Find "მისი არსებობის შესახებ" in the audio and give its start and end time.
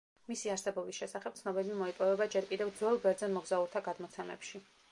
0.29-1.35